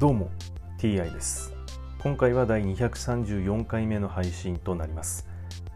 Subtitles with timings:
[0.00, 0.30] どうも
[0.78, 1.52] TI です。
[1.98, 5.28] 今回は第234回目の配信となります。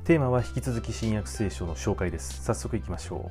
[0.05, 2.43] テーマは引き続き新約聖書の紹介です。
[2.43, 3.31] 早速いきましょ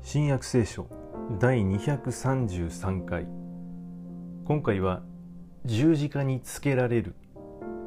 [0.00, 0.88] 新約聖書
[1.38, 3.28] 第233回。
[4.46, 5.02] 今回は
[5.66, 7.14] 十字架につけられる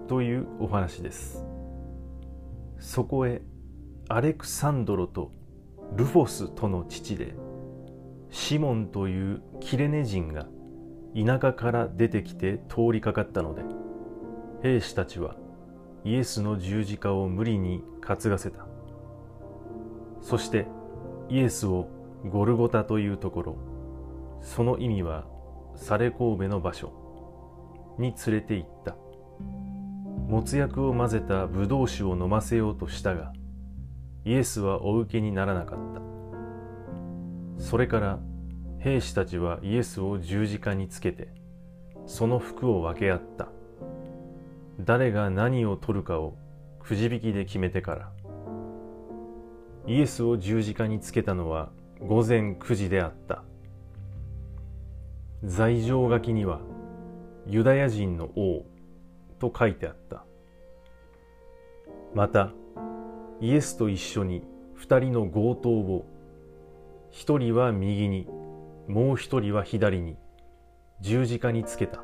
[0.07, 1.43] というお話です。
[2.81, 3.43] そこへ
[4.09, 5.31] アレクサンドロと
[5.95, 7.35] ルフォスとの父で
[8.31, 10.47] シモンというキレネ人が
[11.15, 13.61] 田舎から出てきて通りかかったので
[14.63, 15.35] 兵士たちは
[16.04, 18.65] イエスの十字架を無理に担がせた。
[20.19, 20.65] そして
[21.29, 21.87] イエスを
[22.25, 23.57] ゴルゴタというところ
[24.41, 25.25] その意味は
[25.75, 28.95] サレ神戸の場所に連れて行った。
[30.31, 33.33] もつ薬を混ぜたブドウ酒を飲ませようとしたが
[34.23, 35.79] イエスはお受けにならなかっ
[37.57, 37.61] た。
[37.61, 38.19] それから
[38.79, 41.33] 兵士たちはイエスを十字架につけて
[42.05, 43.49] その服を分け合った。
[44.79, 46.38] 誰が何を取るかを
[46.79, 48.11] くじ引きで決めてから
[49.85, 53.43] イエスを十字架につけたのは午前9時であった。
[55.43, 56.61] 罪状書きには
[57.47, 58.70] ユダヤ人の王
[59.42, 60.23] と書いてあった。
[62.14, 62.52] また
[63.42, 64.44] イエスと一緒に
[64.75, 66.06] 二人の強盗を
[67.09, 68.28] 一人は右に
[68.88, 70.17] もう一人は左に
[71.02, 72.03] 十字架につけた。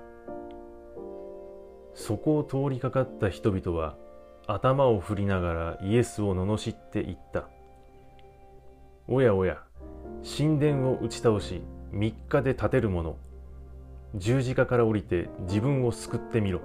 [1.93, 3.95] そこを通りかかった人々は
[4.47, 7.47] 頭を振りながらイエスを罵っていった。
[9.07, 9.61] おやおや
[10.37, 13.17] 神殿を打ち倒し三日で建てる者
[14.15, 16.61] 十字架から降りて自分を救ってみろ。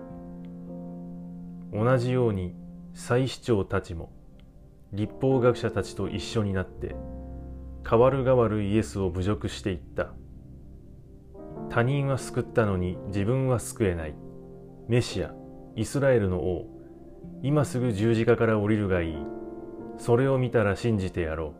[1.73, 2.55] 同じように
[2.95, 4.13] 祭司長たちも
[4.93, 6.95] 立法学者たちと一緒になって
[7.83, 10.13] 代わる代わるイエスを侮辱していった。
[11.71, 14.15] 他人は救ったのに自分は救えない。
[14.89, 15.33] メシア
[15.75, 16.67] イスラエルの王
[17.43, 19.17] 今すぐ十字架から降りるがいい。
[19.97, 21.55] それを見たら信じてやろ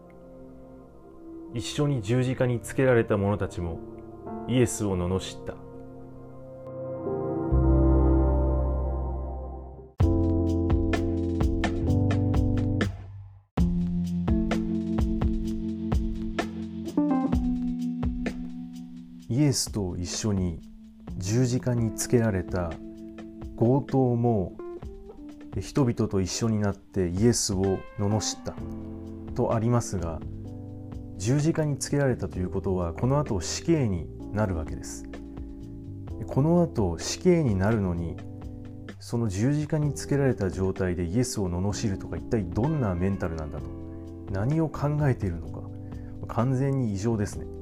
[1.55, 1.59] う。
[1.59, 3.81] 一緒に十字架につけられた者たちも
[4.49, 5.55] イエスを罵った。
[19.43, 20.61] イエスと一緒に
[21.17, 22.71] 十字架につけられた
[23.59, 24.57] 強盗も
[25.61, 28.55] 人々と一緒になってイエスを罵った
[29.35, 30.21] とありますが
[31.17, 35.07] 十字架につけられたということはこの後死刑になるわけです。
[36.29, 38.17] この後死刑になるのに
[39.01, 43.65] その十字架につけられた状態でイエスを罵るとか一体どんなメンタルなんだと。
[44.31, 45.69] 何を考えているのか。
[46.29, 47.62] 完全に異常ですね。